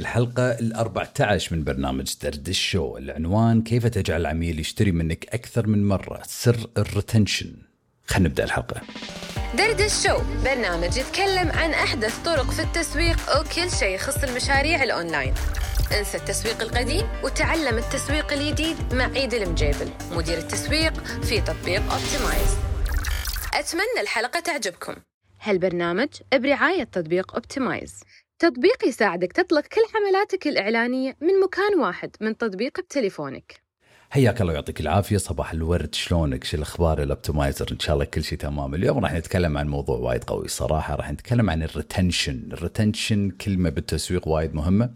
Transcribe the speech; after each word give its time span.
الحلقة 0.00 0.42
ال 0.42 0.74
14 0.74 1.56
من 1.56 1.64
برنامج 1.64 2.14
دردش 2.22 2.70
show 2.70 2.96
العنوان 2.96 3.62
كيف 3.62 3.86
تجعل 3.86 4.20
العميل 4.20 4.60
يشتري 4.60 4.92
منك 4.92 5.26
أكثر 5.34 5.66
من 5.66 5.88
مرة؟ 5.88 6.22
سر 6.26 6.70
ال 6.78 6.85
retention 6.85 7.52
خلينا 8.06 8.28
نبدأ 8.28 8.44
الحلقة. 8.44 8.80
دردش 9.58 9.92
show 10.06 10.18
برنامج 10.44 10.96
يتكلم 10.96 11.50
عن 11.50 11.70
أحدث 11.70 12.18
طرق 12.24 12.50
في 12.50 12.62
التسويق 12.62 13.16
وكل 13.40 13.70
شيء 13.70 13.94
يخص 13.94 14.24
المشاريع 14.24 14.82
الأونلاين. 14.82 15.34
انسى 15.98 16.16
التسويق 16.16 16.62
القديم 16.62 17.06
وتعلم 17.24 17.78
التسويق 17.78 18.32
الجديد 18.32 18.76
مع 18.92 19.04
عيد 19.04 19.34
المجيبل 19.34 19.90
مدير 20.12 20.38
التسويق 20.38 21.04
في 21.04 21.40
تطبيق 21.40 21.82
Optimize 21.92 22.56
أتمنى 23.54 24.00
الحلقة 24.00 24.40
تعجبكم. 24.40 24.94
هالبرنامج 25.42 26.08
برعاية 26.34 26.84
تطبيق 26.84 27.34
Optimize 27.34 27.94
تطبيق 28.40 28.88
يساعدك 28.88 29.32
تطلق 29.32 29.60
كل 29.60 29.80
حملاتك 29.94 30.46
الإعلانية 30.46 31.16
من 31.20 31.40
مكان 31.44 31.80
واحد 31.80 32.10
من 32.20 32.36
تطبيق 32.36 32.80
بتليفونك. 32.80 33.60
حياك 34.10 34.40
الله 34.40 34.52
يعطيك 34.52 34.80
العافية. 34.80 35.16
صباح 35.16 35.52
الورد 35.52 35.94
شلونك؟ 35.94 36.44
شو 36.44 36.56
الأخبار؟ 36.56 37.02
ال 37.02 37.08
optimizer 37.08 37.66
إن 37.72 37.78
شاء 37.78 37.94
الله 37.94 38.04
كل 38.04 38.24
شيء 38.24 38.38
تمام. 38.38 38.74
اليوم 38.74 38.98
راح 38.98 39.14
نتكلم 39.14 39.58
عن 39.58 39.68
موضوع 39.68 39.98
وايد 39.98 40.24
قوي 40.24 40.48
صراحة. 40.48 40.94
راح 40.94 41.12
نتكلم 41.12 41.50
عن 41.50 41.62
ال 41.62 41.70
retention. 41.70 42.48
ال 42.52 42.60
retention 42.60 43.30
كلمة 43.30 43.70
بالتسويق 43.70 44.28
وايد 44.28 44.54
مهمة. 44.54 44.90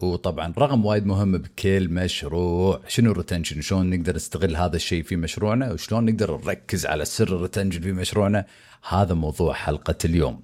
وطبعا 0.00 0.52
رقم 0.58 0.86
وايد 0.86 1.06
مهم 1.06 1.38
بكل 1.38 1.88
مشروع 1.88 2.80
شنو 2.88 3.12
ال 3.12 3.16
retention؟ 3.16 3.60
شلون 3.60 3.90
نقدر 3.90 4.16
نستغل 4.16 4.56
هذا 4.56 4.76
الشيء 4.76 5.02
في 5.02 5.16
مشروعنا؟ 5.16 5.72
وشلون 5.72 6.04
نقدر 6.04 6.40
نركز 6.44 6.86
على 6.86 7.04
سر 7.04 7.28
ال 7.28 7.33
retention 7.33 7.80
في 7.80 7.92
مشروعنا؟ 7.92 8.44
هذا 8.88 9.14
موضوع 9.14 9.52
حلقة 9.52 9.98
اليوم. 10.04 10.42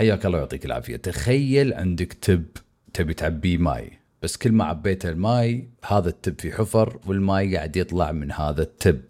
حياك 0.00 0.26
الله 0.26 0.38
يعطيك 0.38 0.64
العافية. 0.64 0.96
تخيل 0.96 1.74
عندك 1.74 2.12
tub 2.12 2.44
تبي 2.94 3.14
تعبيه 3.14 3.58
ماي. 3.58 3.90
بس 4.22 4.36
كل 4.36 4.52
ما 4.52 4.64
عبيت 4.64 5.06
الماي 5.06 5.68
هذا 5.88 6.08
ال 6.08 6.16
tub 6.16 6.40
في 6.40 6.52
حفر 6.52 7.00
والماي 7.06 7.56
قاعد 7.56 7.76
يطلع 7.76 8.12
من 8.12 8.32
هذا 8.32 8.62
ال 8.62 8.70
tub. 8.70 9.00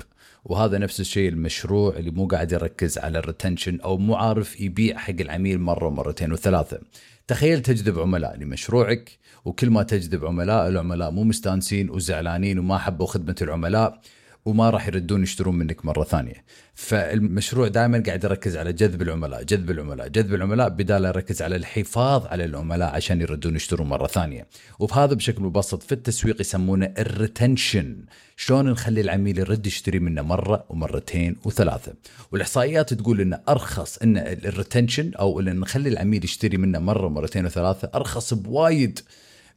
وهذا 0.44 0.78
نفس 0.78 1.00
الشيء 1.00 1.28
المشروع 1.28 1.96
اللي 1.96 2.10
مو 2.10 2.26
قاعد 2.26 2.52
يركز 2.52 2.98
على 2.98 3.18
ال 3.18 3.25
retention 3.25 3.80
أو 3.80 3.98
مو 3.98 4.14
عارف 4.14 4.60
يبيع 4.60 4.98
حق 4.98 5.20
العميل 5.20 5.60
مرة 5.60 5.86
ومرتين 5.86 6.32
وثلاثة. 6.32 6.80
تخيل 7.26 7.62
تجذب 7.62 7.98
عملاء 7.98 8.36
لمشروعك 8.36 9.18
وكل 9.44 9.70
ما 9.70 9.82
تجذب 9.82 10.24
عملاء 10.24 10.68
العملاء 10.68 11.10
مو 11.10 11.24
مستانسين 11.24 11.90
وزعلانين 11.90 12.58
وما 12.58 12.78
حبوا 12.78 13.06
خدمة 13.06 13.36
العملاء. 13.42 14.00
وما 14.44 14.70
راح 14.70 14.86
يردون 14.86 15.22
يشترون 15.22 15.54
منك 15.54 15.84
مرة 15.84 16.04
ثانية. 16.04 16.44
فالمشروع 16.74 17.68
دائما 17.68 18.02
قاعد 18.06 18.24
يركز 18.24 18.56
على 18.56 18.72
جذب 18.72 19.02
العملاء 19.02 19.42
جذب 19.42 19.70
العملاء 19.70 20.08
جذب 20.08 20.34
العملاء 20.34 20.68
بدال 20.68 21.04
يركز 21.04 21.42
على 21.42 21.56
الحفاظ 21.56 22.26
على 22.26 22.44
العملاء 22.44 22.94
عشان 22.94 23.20
يردون 23.20 23.56
يشترون 23.56 23.88
مرة 23.88 24.06
ثانية. 24.06 24.46
وبهذا 24.78 25.14
بشكل 25.14 25.42
مبسط 25.42 25.82
في 25.82 25.92
التسويق 25.92 26.40
يسمونه 26.40 26.94
ال 26.98 27.09
retention 27.09 28.04
شلون 28.36 28.70
نخلي 28.70 29.00
العميل 29.00 29.38
يرد 29.38 29.66
يشتري 29.66 29.98
منا 29.98 30.22
مرة 30.22 30.64
ومرتين 30.68 31.36
وثلاثة. 31.44 31.94
والإحصائيات 32.32 32.94
تقول 32.94 33.20
إن 33.20 33.38
أرخص 33.48 33.98
إن 33.98 34.18
ال 34.18 34.28
retention 34.28 35.14
أو 35.14 35.40
إن 35.40 35.60
نخلي 35.60 35.88
العميل 35.88 36.24
يشتري 36.24 36.56
منا 36.56 36.78
مرة 36.78 37.06
ومرتين 37.06 37.46
وثلاثة 37.46 37.90
أرخص 37.94 38.34
بوايد 38.34 38.98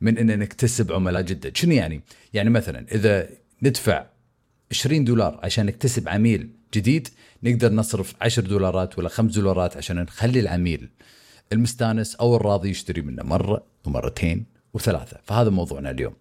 من 0.02 0.18
إن 0.18 0.40
نكتسب 0.40 0.92
عملاء 0.92 1.22
جدد. 1.22 1.58
شنو 1.58 1.72
يعني؟ 1.72 2.02
يعني 2.34 2.50
مثلا 2.50 2.86
إذا 2.92 3.30
ندفع 3.64 4.13
20 4.74 5.04
دولار 5.04 5.40
عشان 5.44 5.66
نكتسب 5.66 6.10
عميل 6.10 6.50
جديد 6.74 7.08
نقدر 7.44 7.74
نصرف 7.74 8.14
10 8.22 8.44
دولارات 8.44 9.00
ولا 9.00 9.10
5 9.10 9.36
دولارات 9.36 9.78
عشان 9.78 9.96
نخلي 9.96 10.40
العميل 10.40 10.90
المستانس 11.52 12.16
أو 12.16 12.36
الراضي 12.36 12.70
يشتري 12.70 13.02
منا 13.02 13.24
مرة 13.24 13.64
ومرتين 13.86 14.46
وثلاثة. 14.74 15.20
فهذا 15.24 15.50
موضوعنا 15.50 15.90
اليوم. 15.90 16.14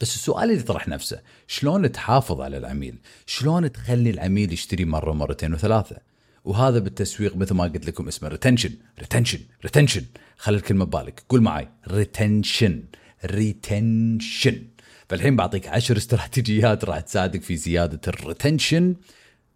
بس 0.00 0.14
السؤال 0.14 0.50
اللي 0.50 0.60
يطرح 0.60 0.88
نفسه 0.88 1.20
شلون 1.46 1.92
تحافظ 1.92 2.40
على 2.40 2.56
العميل؟ 2.56 2.98
شلون 3.26 3.72
تخلي 3.72 4.10
العميل 4.10 4.52
يشتري 4.52 4.84
مرة 4.84 5.10
ومرتين 5.10 5.54
وثلاثة؟ 5.54 5.96
وهذا 6.44 6.78
بالتسويق 6.78 7.36
مثل 7.36 7.54
ما 7.54 7.64
قلت 7.64 7.86
لكم 7.86 8.08
اسمه 8.08 8.28
ريتنشن 8.28 8.70
retention 9.00 9.40
retention 9.64 10.04
خلي 10.36 10.56
الكلمة 10.56 10.84
ببالك. 10.84 11.22
قول 11.28 11.40
معي 11.40 11.68
retention 11.88 12.82
retention 13.24 14.62
فالحين 15.08 15.36
بعطيك 15.36 15.68
عشر 15.68 15.96
استراتيجيات 16.02 16.84
راح 16.84 17.00
تساعدك 17.00 17.42
في 17.42 17.56
زيادة 17.56 18.00
ال 18.08 18.17
retention 18.17 18.94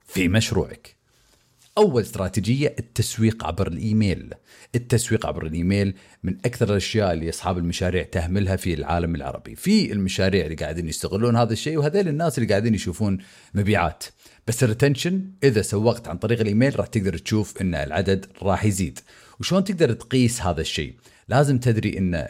في 0.07 0.29
مشروعك. 0.29 1.01
أول 1.79 2.03
استراتيجية 2.03 2.75
التسويق 2.79 3.45
عبر 3.47 3.69
الإيميل. 3.69 4.35
التسويق 4.75 5.27
عبر 5.27 5.47
الإيميل 5.47 5.95
من 6.23 6.37
أكثر 6.45 6.71
الأشياء 6.71 7.13
اللي 7.13 7.29
أصحاب 7.29 7.59
المشاريع 7.59 8.03
تهملها 8.03 8.57
في 8.57 8.75
العالم 8.75 9.15
العربي. 9.15 9.55
في 9.55 9.93
المشاريع 9.93 10.45
اللي 10.45 10.57
قاعدين 10.57 10.89
يستغلون 10.89 11.37
هذا 11.37 11.53
الشيء 11.53 11.79
وهذول 11.79 12.09
الناس 12.09 12.39
اللي 12.39 12.49
قاعدين 12.49 12.75
يشوفون 12.75 13.19
مبيعات. 13.55 14.05
بس 14.47 14.63
الريتنشن 14.63 15.31
إذا 15.45 15.63
سوقت 15.63 16.09
عن 16.09 16.19
طريق 16.19 16.41
الإيميل 16.41 16.79
راح 16.79 16.87
تقدر 16.87 17.19
تشوف 17.19 17.61
أن 17.61 17.75
العدد 17.75 18.27
راح 18.43 18.65
يزيد. 18.65 18.99
وشلون 19.41 19.65
تقدر 19.65 19.93
تقيس 19.93 20.41
هذا 20.41 20.61
الشيء؟ 20.61 20.95
لازم 21.29 21.59
تدري 21.59 21.99
أن 21.99 22.29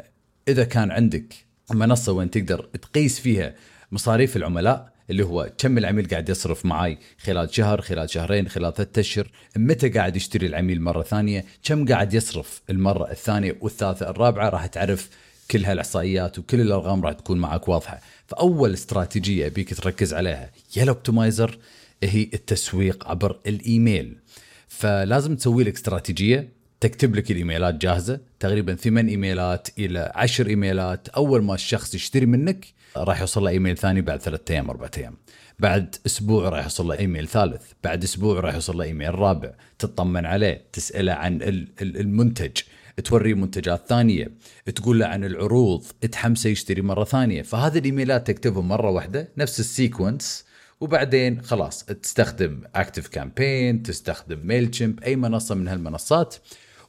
إذا 0.48 0.64
كان 0.64 0.90
عندك 0.90 1.49
منصة 1.74 2.12
وين 2.12 2.30
تقدر 2.30 2.60
تقيس 2.60 3.20
فيها 3.20 3.54
مصاريف 3.92 4.36
العملاء 4.36 4.92
اللي 5.10 5.24
هو 5.24 5.52
كم 5.58 5.78
العميل 5.78 6.08
قاعد 6.08 6.28
يصرف 6.28 6.66
معاي 6.66 6.98
خلال 7.18 7.54
شهر 7.54 7.80
خلال 7.80 8.10
شهرين 8.10 8.48
خلال 8.48 8.74
ثلاثة 8.74 9.00
أشهر 9.00 9.30
متى 9.56 9.88
قاعد 9.88 10.16
يشتري 10.16 10.46
العميل 10.46 10.82
مرة 10.82 11.02
ثانية 11.02 11.44
كم 11.64 11.88
قاعد 11.88 12.14
يصرف 12.14 12.62
المرة 12.70 13.10
الثانية 13.10 13.56
والثالثة 13.60 14.10
الرابعة 14.10 14.48
راح 14.48 14.66
تعرف 14.66 15.10
كل 15.50 15.64
هالإحصائيات 15.64 16.38
وكل 16.38 16.60
الأرقام 16.60 17.04
راح 17.04 17.12
تكون 17.12 17.38
معك 17.38 17.68
واضحة. 17.68 18.00
فأول 18.26 18.72
استراتيجية 18.72 19.46
ابيك 19.46 19.74
تركز 19.74 20.14
عليها 20.14 20.50
يا 20.76 20.82
الأوبتمايزر 20.82 21.58
هي 22.02 22.22
التسويق 22.22 23.08
عبر 23.08 23.38
الإيميل. 23.46 24.16
فلازم 24.68 25.36
تسوي 25.36 25.64
لك 25.64 25.74
استراتيجية 25.74 26.48
تكتب 26.80 27.16
لك 27.16 27.30
الإيميلات 27.30 27.74
جاهزة. 27.74 28.20
تقريبا 28.40 28.74
ثمان 28.74 29.08
إيميلات 29.08 29.68
إلى 29.78 30.12
عشر 30.14 30.46
إيميلات. 30.46 31.08
أول 31.08 31.42
ما 31.42 31.54
الشخص 31.54 31.94
يشتري 31.94 32.26
منك 32.26 32.66
راح 32.96 33.20
يوصل 33.20 33.44
له 33.44 33.50
إيميل 33.50 33.76
ثاني 33.76 34.00
بعد 34.00 34.20
ثلاثة 34.20 34.54
أيام 34.54 34.70
أربعة 34.70 34.90
أيام. 34.98 35.16
بعد 35.58 35.96
أسبوع 36.06 36.48
راح 36.48 36.62
يوصل 36.62 36.88
له 36.88 36.98
إيميل 36.98 37.28
ثالث. 37.28 37.62
بعد 37.84 38.02
أسبوع 38.02 38.40
راح 38.40 38.54
يوصل 38.54 38.78
له 38.78 38.84
إيميل 38.84 39.14
رابع. 39.14 39.52
تطمن 39.78 40.26
عليه 40.26 40.64
تسأله 40.72 41.12
عن 41.12 41.38
المنتج. 41.82 42.56
توريه 43.04 43.34
منتجات 43.34 43.88
ثانية. 43.88 44.30
تقول 44.74 45.00
له 45.00 45.06
عن 45.06 45.24
العروض. 45.24 45.84
تحمسه 46.12 46.50
يشتري 46.50 46.82
مرة 46.82 47.04
ثانية. 47.04 47.42
فهذه 47.42 47.78
الإيميلات 47.78 48.26
تكتبهم 48.26 48.68
مرة 48.68 48.90
واحدة 48.90 49.28
نفس 49.36 49.60
ال 49.60 49.69
sequence. 49.69 50.44
وبعدين 50.80 51.42
خلاص 51.42 51.84
تستخدم 51.84 52.62
ActiveCampaign 52.74 53.82
تستخدم 53.82 54.46
Mail 54.46 54.96
أي 55.04 55.16
منصة 55.16 55.54
من 55.54 55.68
هالمنصات. 55.68 56.36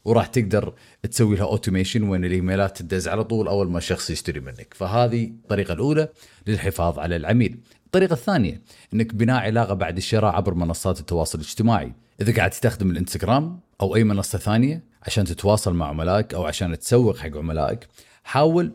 وراح 0.05 0.27
تقدر 0.27 0.73
تسوي 1.11 1.35
لها 1.35 1.45
automation 1.45 2.03
وين 2.03 2.25
الإيميلات 2.25 2.81
تدز 2.81 3.07
على 3.07 3.23
طول 3.23 3.47
أول 3.47 3.71
ما 3.71 3.79
شخص 3.79 4.09
يشتري 4.09 4.39
منك. 4.39 4.73
فهذه 4.73 5.23
الطريقة 5.23 5.73
الأولى 5.73 6.09
للحفاظ 6.47 6.99
على 6.99 7.15
العميل. 7.15 7.59
الطريقة 7.85 8.13
الثانية 8.13 8.61
إنك 8.93 9.15
بناء 9.15 9.41
علاقة 9.41 9.73
بعد 9.73 9.97
الشراء 9.97 10.35
عبر 10.35 10.53
منصات 10.53 10.99
التواصل 10.99 11.39
الاجتماعي. 11.39 11.93
إذا 12.21 12.33
قاعد 12.35 12.49
تستخدم 12.49 12.91
الإنستغرام 12.91 13.59
أو 13.81 13.95
أي 13.95 14.03
منصة 14.03 14.37
ثانية 14.37 14.83
عشان 15.03 15.25
تتواصل 15.25 15.73
مع 15.73 15.87
عملائك 15.87 16.33
أو 16.33 16.45
عشان 16.45 16.79
تسوق 16.79 17.17
حق 17.17 17.37
عملائك 17.37 17.87
حاول 18.23 18.71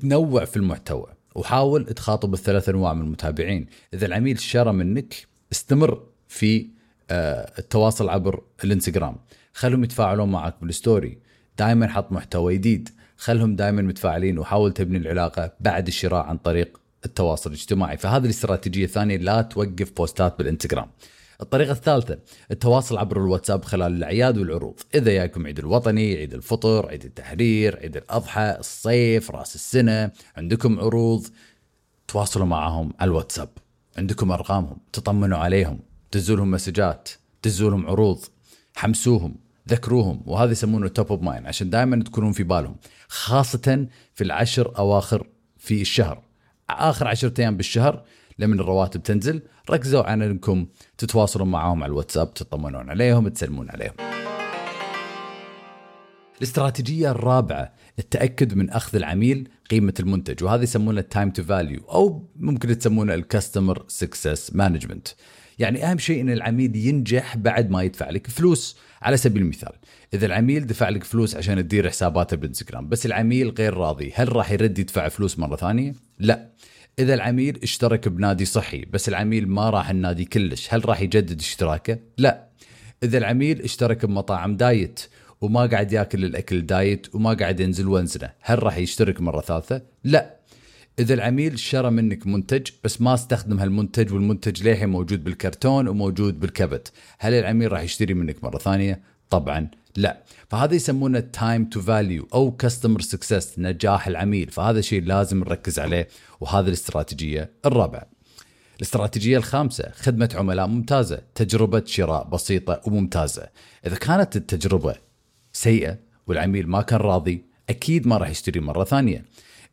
تنوع 0.00 0.44
في 0.44 0.56
المحتوى 0.56 1.06
وحاول 1.34 1.84
تخاطب 1.84 2.34
الثلاث 2.34 2.68
أنواع 2.68 2.94
من 2.94 3.02
المتابعين. 3.02 3.66
إذا 3.94 4.06
العميل 4.06 4.40
شرى 4.40 4.72
منك 4.72 5.14
استمر 5.52 6.02
في 6.28 6.66
آه، 7.10 7.52
التواصل 7.58 8.08
عبر 8.08 8.42
الإنستغرام. 8.64 9.16
خلهم 9.52 9.84
يتفاعلون 9.84 10.30
معك 10.30 10.54
بالستوري. 10.62 11.18
دائما 11.58 11.88
حط 11.88 12.12
محتوى 12.12 12.54
جديد. 12.54 12.88
خلهم 13.16 13.56
دائما 13.56 13.82
متفاعلين 13.82 14.38
وحاول 14.38 14.72
تبني 14.72 14.98
العلاقة 14.98 15.52
بعد 15.60 15.86
الشراء 15.86 16.26
عن 16.26 16.38
طريق 16.38 16.80
التواصل 17.04 17.50
الاجتماعي. 17.50 17.96
فهذه 17.96 18.24
الاستراتيجية 18.24 18.84
الثانية 18.84 19.16
لا 19.16 19.42
توقف 19.42 19.92
بوستات 19.96 20.38
بالإنستغرام. 20.38 20.90
الطريقة 21.40 21.72
الثالثة 21.72 22.18
التواصل 22.50 22.98
عبر 22.98 23.16
الواتساب 23.16 23.64
خلال 23.64 23.92
الأعياد 23.92 24.38
والعروض. 24.38 24.80
إذا 24.94 25.10
ياكم 25.12 25.46
عيد 25.46 25.58
الوطني 25.58 26.16
عيد 26.16 26.34
الفطر 26.34 26.88
عيد 26.88 27.04
التحرير 27.04 27.76
عيد 27.76 27.96
الأضحى 27.96 28.56
الصيف 28.58 29.30
رأس 29.30 29.54
السنة 29.54 30.10
عندكم 30.36 30.80
عروض 30.80 31.26
تواصلوا 32.08 32.46
معهم 32.46 32.92
على 33.00 33.08
الواتساب. 33.08 33.48
عندكم 33.98 34.32
أرقامهم 34.32 34.78
تطمنوا 34.92 35.38
عليهم 35.38 35.80
دزوا 36.12 36.36
لهم 36.36 36.50
مسجات 36.50 37.08
دزوا 37.44 37.70
لهم 37.70 37.86
عروض. 37.86 38.24
حمسوهم 38.80 39.34
ذكروهم 39.68 40.22
وهذا 40.26 40.52
يسمونه 40.52 40.88
top 40.88 41.06
of 41.12 41.22
mind 41.22 41.46
عشان 41.46 41.70
دائما 41.70 42.02
تكونون 42.02 42.32
في 42.32 42.42
بالهم 42.42 42.76
خاصة 43.08 43.86
في 44.14 44.24
العشر 44.24 44.78
أواخر 44.78 45.26
في 45.58 45.80
الشهر. 45.80 46.22
آخر 46.70 47.08
عشرة 47.08 47.40
أيام 47.40 47.56
بالشهر 47.56 48.04
لمن 48.38 48.60
الرواتب 48.60 49.02
تنزل 49.02 49.42
ركزوا 49.70 50.02
على 50.02 50.26
انكم 50.26 50.66
تتواصلون 50.98 51.50
معهم 51.50 51.82
على 51.82 51.90
الواتساب 51.90 52.34
تطمنون 52.34 52.90
عليهم 52.90 53.28
تسلمون 53.28 53.70
عليهم. 53.70 54.19
الاستراتيجية 56.40 57.10
الرابعة 57.10 57.72
التأكد 57.98 58.54
من 58.54 58.70
أخذ 58.70 58.96
العميل 58.96 59.48
قيمة 59.70 59.94
المنتج 60.00 60.44
وهذا 60.44 60.62
يسمونه 60.62 61.00
ال 61.00 61.06
time 61.06 61.30
to 61.30 61.42
value 61.42 61.80
أو 61.80 62.28
ممكن 62.36 62.78
تسمونه 62.78 63.14
ال 63.14 63.22
customer 63.22 63.84
success 63.88 64.54
management 64.54 65.08
يعني 65.58 65.84
أهم 65.84 65.98
شيء 65.98 66.20
أن 66.20 66.30
العميل 66.30 66.76
ينجح 66.76 67.36
بعد 67.36 67.70
ما 67.70 67.82
يدفع 67.82 68.10
لك 68.10 68.26
فلوس 68.26 68.76
على 69.02 69.16
سبيل 69.16 69.42
المثال 69.42 69.72
إذا 70.14 70.26
العميل 70.26 70.66
دفع 70.66 70.88
لك 70.88 71.04
فلوس 71.04 71.36
عشان 71.36 71.56
تدير 71.56 71.88
حساباته 71.88 72.36
بالانستغرام 72.36 72.88
بس 72.88 73.06
العميل 73.06 73.50
غير 73.50 73.74
راضي 73.74 74.12
هل 74.14 74.36
راح 74.36 74.52
يرد 74.52 74.78
يدفع 74.78 75.08
فلوس 75.08 75.38
مرة 75.38 75.56
ثانية؟ 75.56 75.94
لا 76.18 76.50
إذا 76.98 77.14
العميل 77.14 77.58
اشترك 77.62 78.08
بنادي 78.08 78.44
صحي 78.44 78.84
بس 78.84 79.08
العميل 79.08 79.48
ما 79.48 79.70
راح 79.70 79.90
النادي 79.90 80.24
كلش 80.24 80.74
هل 80.74 80.88
راح 80.88 81.00
يجدد 81.00 81.40
اشتراكه؟ 81.40 81.98
لا 82.18 82.48
إذا 83.02 83.18
العميل 83.18 83.62
اشترك 83.62 84.06
بمطاعم 84.06 84.56
diet 84.56 85.00
وما 85.40 85.66
قاعد 85.66 85.92
ياكل 85.92 86.24
الأكل 86.24 86.66
diet 86.66 87.14
وما 87.14 87.32
قاعد 87.32 87.60
ينزل 87.60 87.88
وزنه 87.88 88.30
هل 88.40 88.62
راح 88.62 88.76
يشترك 88.76 89.20
مرة 89.20 89.40
ثالثة؟ 89.40 89.82
لا. 90.04 90.40
إذا 90.98 91.14
العميل 91.14 91.58
شرى 91.58 91.90
منك 91.90 92.26
منتج 92.26 92.66
بس 92.84 93.00
ما 93.00 93.14
استخدم 93.14 93.58
هالمنتج 93.58 94.12
والمنتج 94.12 94.68
للحين 94.68 94.88
موجود 94.88 95.24
بالكرتون 95.24 95.88
وموجود 95.88 96.40
بالكبت 96.40 96.92
هل 97.18 97.34
العميل 97.34 97.72
راح 97.72 97.80
يشتري 97.80 98.14
منك 98.14 98.44
مرة 98.44 98.58
ثانية؟ 98.58 99.02
طبعا 99.30 99.68
لا. 99.96 100.22
فهذا 100.48 100.74
يسمونه 100.74 101.20
time 101.20 101.64
to 101.64 101.80
value 101.80 102.28
أو 102.34 102.50
customer 102.50 103.00
success 103.00 103.58
نجاح 103.58 104.06
العميل. 104.06 104.50
فهذا 104.50 104.80
شيء 104.80 105.02
لازم 105.02 105.38
نركز 105.38 105.78
عليه 105.78 106.08
وهذا 106.40 106.68
الاستراتيجية 106.68 107.50
الرابعة. 107.66 108.06
الاستراتيجية 108.76 109.36
الخامسة 109.36 109.90
خدمة 109.94 110.30
عملاء 110.34 110.66
ممتازة 110.66 111.20
تجربة 111.34 111.82
شراء 111.86 112.28
بسيطة 112.28 112.80
وممتازة. 112.86 113.48
إذا 113.86 113.96
كانت 113.96 114.36
التجربة 114.36 114.94
سيئة 115.52 115.98
والعميل 116.26 116.68
ما 116.68 116.82
كان 116.82 117.00
راضي 117.00 117.44
أكيد 117.70 118.06
ما 118.06 118.16
راح 118.16 118.28
يشتري 118.28 118.60
مرة 118.60 118.84
ثانية. 118.84 119.24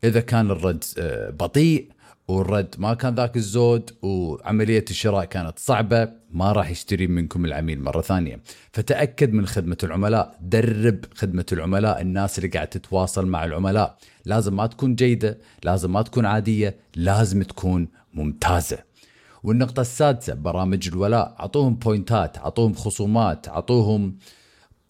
إذا 0.03 0.19
كان 0.19 0.51
الرد 0.51 0.83
آه، 0.97 1.29
بطيء 1.29 1.91
والرد 2.27 2.75
ما 2.77 2.93
كان 2.93 3.15
ذاك 3.15 3.35
الزود 3.35 3.91
وعملية 4.01 4.85
الشراء 4.89 5.25
كانت 5.25 5.59
صعبة 5.59 6.09
ما 6.31 6.51
راح 6.51 6.69
يشتري 6.69 7.07
منكم 7.07 7.45
العميل 7.45 7.81
مرة 7.81 8.01
ثانية. 8.01 8.39
فتأكد 8.71 9.33
من 9.33 9.47
خدمة 9.47 9.77
العملاء 9.83 10.37
درب 10.41 11.05
خدمة 11.15 11.45
العملاء 11.51 12.01
الناس 12.01 12.37
اللي 12.37 12.49
قاعد 12.49 12.67
تتواصل 12.67 13.27
مع 13.27 13.45
العملاء. 13.45 13.97
لازم 14.25 14.55
ما 14.55 14.67
تكون 14.67 14.95
جيدة 14.95 15.37
لازم 15.63 15.93
ما 15.93 16.01
تكون 16.01 16.25
عادية 16.25 16.75
لازم 16.95 17.43
تكون 17.43 17.87
ممتازة. 18.13 18.77
والنقطة 19.43 19.81
السادسة 19.81 20.33
برامج 20.33 20.87
الولاء 20.87 21.35
أعطوهم 21.39 21.75
بوينتات 21.75 22.37
أعطوهم 22.37 22.73
خصومات 22.73 23.47
أعطوهم 23.47 24.17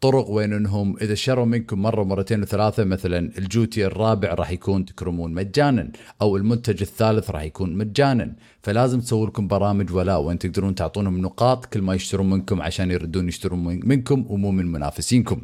طرق 0.07 0.29
وين 0.29 0.53
انهم 0.53 0.97
اذا 1.01 1.15
شروا 1.15 1.45
منكم 1.45 1.81
مرة 1.81 2.03
مرتين 2.03 2.41
وثلاثة 2.41 2.83
مثلا 2.83 3.37
الجوتي 3.37 3.85
الرابع 3.85 4.33
راح 4.33 4.51
يكون 4.51 4.85
تكرمون 4.85 5.33
مجانا 5.33 5.91
أو 6.21 6.37
المنتج 6.37 6.81
الثالث 6.81 7.31
راح 7.31 7.43
يكون 7.43 7.75
مجانا 7.75 8.35
فلازم 8.61 8.99
تسووا 8.99 9.27
لكم 9.27 9.47
برامج 9.47 9.93
ولاء 9.93 10.21
وين 10.21 10.39
تقدرون 10.39 10.75
تعطونهم 10.75 11.17
نقاط 11.21 11.65
كل 11.65 11.81
ما 11.81 11.93
يشترون 11.95 12.29
منكم 12.29 12.61
عشان 12.61 12.91
يردون 12.91 13.27
يشترون 13.27 13.79
منكم 13.83 14.25
ومو 14.29 14.51
من 14.51 14.71
منافسينكم. 14.71 15.41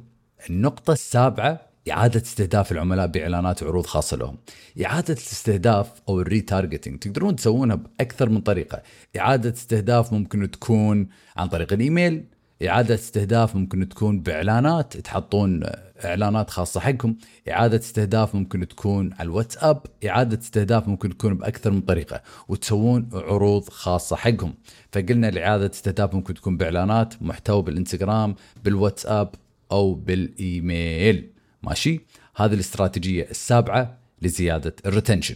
النقطة 0.49 0.93
السابعة 0.93 1.61
إعادة 1.91 2.21
استهداف 2.21 2.71
العملاء 2.71 3.07
بإعلانات 3.07 3.63
وعروض 3.63 3.85
خاصة 3.85 4.17
لهم. 4.17 4.37
إعادة 4.85 5.13
الاستهداف 5.13 5.91
أو 6.09 6.21
الريتارجتنج 6.21 6.99
تقدرون 6.99 7.35
تسوونها 7.35 7.75
بأكثر 7.75 8.29
من 8.29 8.41
طريقة. 8.41 8.81
إعادة 9.17 9.53
استهداف 9.53 10.13
ممكن 10.13 10.51
تكون 10.51 11.07
عن 11.37 11.47
طريق 11.47 11.73
الإيميل، 11.73 12.25
إعادة 12.67 12.95
استهداف 12.95 13.55
ممكن 13.55 13.89
تكون 13.89 14.19
بإعلانات 14.19 14.97
تحطون 14.97 15.63
إعلانات 16.05 16.49
خاصة 16.49 16.79
حقكم. 16.79 17.15
إعادة 17.49 17.77
استهداف 17.77 18.35
ممكن 18.35 18.67
تكون 18.67 19.13
على 19.13 19.23
الواتساب. 19.23 19.81
إعادة 20.05 20.39
استهداف 20.39 20.87
ممكن 20.87 21.17
تكون 21.17 21.37
بأكثر 21.37 21.71
من 21.71 21.81
طريقة 21.81 22.21
وتسوون 22.47 23.09
عروض 23.13 23.69
خاصة 23.69 24.15
حقهم 24.15 24.53
فقلنا 24.91 25.29
الإعادة 25.29 25.65
استهداف 25.65 26.13
ممكن 26.13 26.33
تكون 26.33 26.57
بإعلانات 26.57 27.21
محتوى 27.21 27.61
بالإنستغرام 27.61 28.35
بالواتساب 28.63 29.35
أو 29.71 29.93
بالإيميل. 29.93 31.29
ماشي؟ 31.63 32.01
هذه 32.35 32.53
الاستراتيجية 32.53 33.27
السابعة 33.31 33.97
لزيادة 34.21 34.75
ال 34.85 34.90
retention. 34.90 35.35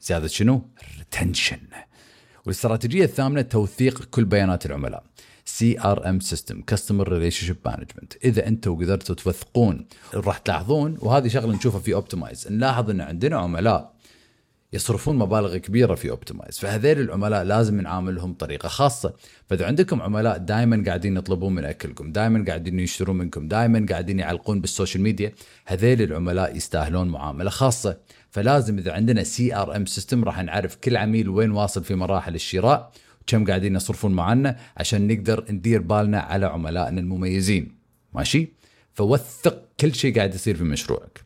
زيادة 0.00 0.28
شنو؟ 0.28 0.62
ال 0.82 0.89
retention. 0.89 1.58
والاستراتيجية 2.44 3.04
الثامنة 3.04 3.42
توثيق 3.42 4.04
كل 4.04 4.24
بيانات 4.24 4.66
العملاء. 4.66 5.04
CRM 5.48 6.20
system 6.20 6.62
customer 6.62 7.12
relationship 7.12 7.56
management 7.66 8.12
إذا 8.24 8.46
أنتم 8.46 8.76
قدرتوا 8.76 9.14
توثقون 9.14 9.86
راح 10.14 10.38
تلاحظون 10.38 10.96
وهذه 11.00 11.28
شغلة 11.28 11.56
نشوفها 11.56 11.80
في 11.80 11.94
Optimize 11.94 12.48
نلاحظ 12.50 12.90
إن 12.90 13.00
عندنا 13.00 13.36
عملاء 13.36 13.94
يصرفون 14.72 15.16
مبالغ 15.16 15.56
كبيرة 15.56 15.94
في 15.94 16.10
Optimize 16.10 16.58
فهذيل 16.58 17.00
العملاء 17.00 17.44
لازم 17.44 17.80
نعاملهم 17.80 18.32
بطريقة 18.32 18.68
خاصة. 18.68 19.14
فإذا 19.46 19.66
عندكم 19.66 20.02
عملاء 20.02 20.38
دائما 20.38 20.82
قاعدين 20.86 21.16
يطلبون 21.16 21.54
من 21.54 21.64
أكلكم 21.64 22.12
دائما 22.12 22.44
قاعدين 22.48 22.80
يشترون 22.80 23.16
منكم 23.16 23.48
دائما 23.48 23.86
قاعدين 23.90 24.18
يعلقون 24.18 24.60
بالسوشيال 24.60 25.02
ميديا 25.02 25.32
هذيل 25.66 26.02
العملاء 26.02 26.56
يستاهلون 26.56 27.08
معاملة 27.08 27.50
خاصة. 27.50 27.96
فلازم 28.30 28.78
إذا 28.78 28.92
عندنا 28.92 29.22
CRM 29.22 29.86
system 29.86 30.24
راح 30.24 30.42
نعرف 30.42 30.76
كل 30.76 30.96
عميل 30.96 31.28
وين 31.28 31.50
واصل 31.50 31.84
في 31.84 31.94
مراحل 31.94 32.34
الشراء 32.34 32.92
كم 33.28 33.44
قاعدين 33.44 33.76
يصرفون 33.76 34.12
معنا 34.12 34.56
عشان 34.76 35.06
نقدر 35.06 35.44
ندير 35.50 35.80
بالنا 35.80 36.20
على 36.20 36.46
عملائنا 36.46 37.00
المميزين. 37.00 37.78
ماشي؟ 38.14 38.48
فوثق 38.92 39.68
كل 39.80 39.94
شيء 39.94 40.16
قاعد 40.16 40.34
يصير 40.34 40.56
في 40.56 40.64
مشروعك. 40.64 41.24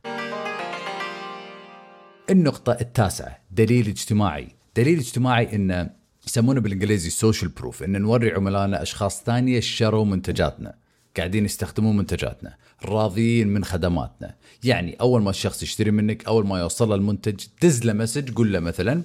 النقطة 2.31 2.73
التاسعة 2.81 3.39
دليل 3.51 3.89
اجتماعي. 3.89 4.49
دليل 4.77 4.99
اجتماعي 4.99 5.55
انه 5.55 5.91
يسمونه 6.27 6.61
بالإنجليزي 6.61 7.11
social 7.11 7.51
proof 7.51 7.83
إن 7.83 8.03
نوري 8.03 8.33
عملائنا 8.33 8.83
أشخاص 8.83 9.23
ثانية 9.23 9.61
شروا 9.61 10.05
منتجاتنا 10.05 10.75
قاعدين 11.17 11.45
يستخدمون 11.45 11.97
منتجاتنا 11.97 12.57
راضيين 12.85 13.49
من 13.49 13.65
خدماتنا. 13.65 14.35
يعني 14.65 14.97
أول 15.01 15.23
ما 15.23 15.31
الشخص 15.31 15.63
يشتري 15.63 15.91
منك 15.91 16.27
أول 16.27 16.47
ما 16.47 16.61
يوصل 16.61 16.95
المنتج 16.95 17.47
دز 17.63 17.85
له 17.85 17.93
message 17.93 18.35
قول 18.35 18.53
له 18.53 18.61
مثلا 18.61 19.03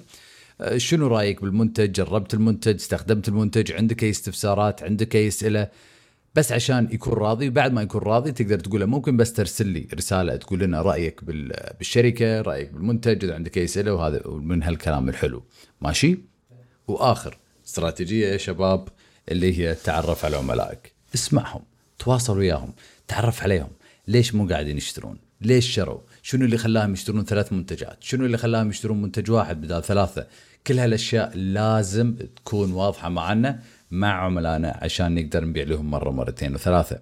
شنو 0.76 1.06
رأيك 1.06 1.42
بالمنتج؟ 1.42 1.92
جربت 1.92 2.34
المنتج؟ 2.34 2.74
استخدمت 2.74 3.28
المنتج؟ 3.28 3.72
عندك 3.72 4.04
أي 4.04 4.10
استفسارات؟ 4.10 4.82
عندك 4.82 5.16
أي 5.16 5.28
أسئلة؟ 5.28 5.68
بس 6.34 6.52
عشان 6.52 6.88
يكون 6.92 7.12
راضي 7.12 7.48
وبعد 7.48 7.72
ما 7.72 7.82
يكون 7.82 8.00
راضي 8.00 8.32
تقدر 8.32 8.58
تقول 8.60 8.80
له 8.80 8.86
ممكن 8.86 9.16
بس 9.16 9.32
ترسل 9.32 9.66
لي 9.66 9.88
رسالة 9.94 10.36
تقول 10.36 10.58
لنا 10.58 10.82
رأيك 10.82 11.24
بالشركة 11.78 12.40
رأيك 12.40 12.72
بالمنتج 12.72 13.24
إذا 13.24 13.34
عندك 13.34 13.58
أي 13.58 13.64
أسئلة 13.64 13.94
وهذا 13.94 14.22
من 14.26 14.62
هالكلام 14.62 15.08
الحلو. 15.08 15.42
ماشي؟ 15.80 16.18
وآخر 16.88 17.38
استراتيجية 17.66 18.28
يا 18.28 18.36
شباب 18.36 18.88
اللي 19.30 19.58
هي 19.58 19.74
تعرف 19.74 20.24
على 20.24 20.36
عملائك. 20.36 20.92
اسمعهم 21.14 21.62
تواصل 21.98 22.38
وياهم 22.38 22.74
تعرف 23.08 23.42
عليهم. 23.42 23.70
ليش 24.08 24.34
مو 24.34 24.48
قاعدين 24.48 24.76
يشترون؟ 24.76 25.18
ليش 25.40 25.70
شروا؟ 25.74 26.00
شنو 26.30 26.44
اللي 26.44 26.58
خلاهم 26.58 26.92
يشترون 26.92 27.24
ثلاث 27.24 27.52
منتجات؟ 27.52 27.96
شنو 28.00 28.26
اللي 28.26 28.38
خلاهم 28.38 28.70
يشترون 28.70 29.02
منتج 29.02 29.30
واحد 29.30 29.60
بدل 29.60 29.82
ثلاثة؟ 29.82 30.26
كل 30.66 30.78
هالأشياء 30.78 31.36
لازم 31.36 32.14
تكون 32.36 32.72
واضحة 32.72 33.08
معنا 33.08 33.60
مع 33.90 34.24
عملائنا 34.24 34.78
عشان 34.82 35.14
نقدر 35.14 35.44
نبيع 35.44 35.64
لهم 35.64 35.90
مرة 35.90 36.10
مرتين 36.10 36.54
وثلاثة. 36.54 36.98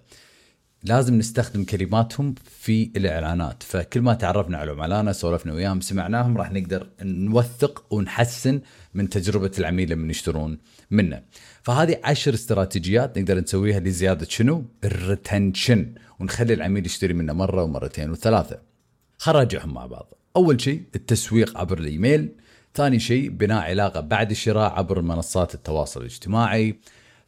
لازم 0.82 1.18
نستخدم 1.18 1.64
كلماتهم 1.64 2.34
في 2.44 2.90
الإعلانات. 2.96 3.62
فكل 3.62 4.00
ما 4.00 4.14
تعرفنا 4.14 4.58
على 4.58 4.70
عملائنا 4.70 5.12
سولفنا 5.12 5.52
وياهم 5.52 5.80
سمعناهم 5.80 6.38
راح 6.38 6.52
نقدر 6.52 6.88
نوثق 7.02 7.84
ونحسن 7.90 8.60
من 8.94 9.08
تجربة 9.08 9.52
العميل 9.58 9.90
لما 9.90 10.10
يشترون 10.10 10.58
منا 10.90 11.22
فهذه 11.62 12.00
عشر 12.04 12.34
استراتيجيات 12.34 13.18
نقدر 13.18 13.40
نسويها 13.40 13.80
لزيادة 13.80 14.26
شنو؟ 14.28 14.64
الريتنشن. 14.84 15.94
ونخلي 16.20 16.54
العميل 16.54 16.86
يشتري 16.86 17.14
منا 17.14 17.32
مرة 17.32 17.62
ومرتين 17.62 18.10
وثلاثة. 18.10 18.65
خرجهم 19.26 19.74
مع 19.74 19.86
بعض. 19.86 20.14
أول 20.36 20.60
شيء 20.60 20.82
التسويق 20.94 21.58
عبر 21.58 21.78
الإيميل 21.78 22.34
ثاني 22.74 22.98
شيء 22.98 23.28
بناء 23.30 23.62
علاقة 23.62 24.00
بعد 24.00 24.30
الشراء 24.30 24.72
عبر 24.72 25.02
منصات 25.02 25.54
التواصل 25.54 26.00
الاجتماعي 26.00 26.80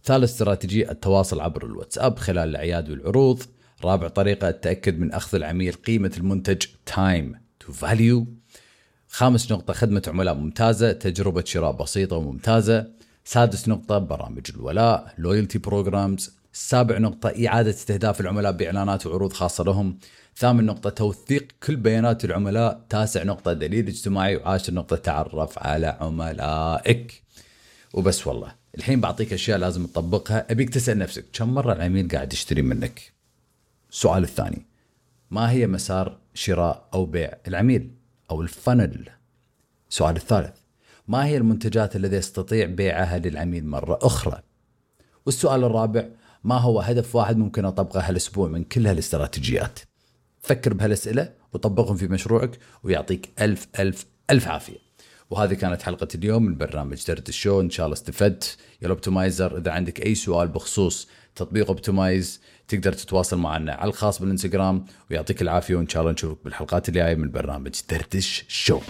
ثالث 0.04 0.24
استراتيجية 0.24 0.90
التواصل 0.90 1.40
عبر 1.40 1.66
الواتساب 1.66 2.18
خلال 2.18 2.48
الأعياد 2.48 2.90
والعروض 2.90 3.42
رابع 3.84 4.08
طريقة 4.08 4.48
التأكد 4.48 4.98
من 4.98 5.12
أخذ 5.12 5.36
العميل 5.36 5.72
قيمة 5.72 6.12
المنتج 6.16 6.62
time 6.90 7.36
to 7.64 7.72
value 7.84 8.24
خامس 9.08 9.52
نقطة 9.52 9.72
خدمة 9.72 10.02
عملاء 10.08 10.34
ممتازة 10.34 10.92
تجربة 10.92 11.44
شراء 11.44 11.72
بسيطة 11.72 12.16
وممتازة 12.16 12.86
سادس 13.24 13.68
نقطة 13.68 13.98
برامج 13.98 14.50
الولاء 14.54 15.14
loyalty 15.20 15.70
programs 15.70 16.30
سابع 16.52 16.98
نقطة 16.98 17.46
إعادة 17.46 17.70
استهداف 17.70 18.20
العملاء 18.20 18.52
بإعلانات 18.52 19.06
وعروض 19.06 19.32
خاصة 19.32 19.64
لهم 19.64 19.98
ثامن 20.38 20.66
نقطة 20.66 20.90
توثيق 20.90 21.48
كل 21.62 21.76
بيانات 21.76 22.24
العملاء. 22.24 22.84
تاسع 22.88 23.22
نقطة 23.22 23.52
دليل 23.52 23.88
اجتماعي. 23.88 24.36
وعاشر 24.36 24.74
نقطة 24.74 24.96
تعرف 24.96 25.58
على 25.58 25.86
عملائك. 26.00 27.22
وبس 27.94 28.26
والله. 28.26 28.54
الحين 28.78 29.00
بعطيك 29.00 29.32
أشياء 29.32 29.58
لازم 29.58 29.86
تطبقها. 29.86 30.46
أبيك 30.50 30.70
تسأل 30.70 30.98
نفسك 30.98 31.24
كم 31.32 31.54
مرة 31.54 31.72
العميل 31.72 32.08
قاعد 32.08 32.32
يشتري 32.32 32.62
منك؟ 32.62 33.12
السؤال 33.90 34.22
الثاني. 34.22 34.66
ما 35.30 35.50
هي 35.50 35.66
مسار 35.66 36.18
شراء 36.34 36.88
أو 36.94 37.06
بيع 37.06 37.32
العميل 37.48 37.90
أو 38.30 38.42
الفنل؟ 38.42 39.08
السؤال 39.90 40.16
الثالث. 40.16 40.56
ما 41.08 41.26
هي 41.26 41.36
المنتجات 41.36 41.96
التي 41.96 42.16
يستطيع 42.16 42.66
بيعها 42.66 43.18
للعميل 43.18 43.66
مرة 43.66 43.98
أخرى؟ 44.02 44.42
والسؤال 45.26 45.64
الرابع. 45.64 46.08
ما 46.44 46.58
هو 46.58 46.80
هدف 46.80 47.16
واحد 47.16 47.36
ممكن 47.36 47.64
أطبقه 47.64 48.08
هالأسبوع 48.08 48.48
من 48.48 48.64
كل 48.64 48.86
هالاستراتيجيات؟ 48.86 49.87
فكر 50.40 50.74
بهالأسئلة 50.74 51.32
وطبقهم 51.52 51.96
في 51.96 52.08
مشروعك 52.08 52.58
ويعطيك 52.82 53.28
ألف 53.40 53.66
ألف 53.78 54.06
ألف 54.30 54.48
عافية. 54.48 54.88
وهذه 55.30 55.54
كانت 55.54 55.82
حلقة 55.82 56.08
اليوم 56.14 56.42
من 56.42 56.56
برنامج 56.56 57.04
درد 57.08 57.28
الشو. 57.28 57.60
إن 57.60 57.70
شاء 57.70 57.86
الله 57.86 57.96
استفدت. 57.96 58.56
يا 58.82 58.86
الأوبتمايزر 58.86 59.58
إذا 59.58 59.70
عندك 59.70 60.06
أي 60.06 60.14
سؤال 60.14 60.48
بخصوص 60.48 61.08
تطبيق 61.34 61.66
أوبتمايز 61.68 62.40
تقدر 62.68 62.92
تتواصل 62.92 63.38
معنا 63.38 63.72
على 63.72 63.88
الخاص 63.88 64.20
بالإنستغرام 64.20 64.84
ويعطيك 65.10 65.42
العافية. 65.42 65.74
وإن 65.74 65.88
شاء 65.88 66.02
الله 66.02 66.12
نشوفك 66.12 66.44
بالحلقات 66.44 66.88
الجاية 66.88 67.14
من 67.14 67.30
برنامج 67.30 67.80
دردش 67.90 68.44
شو 68.48 68.80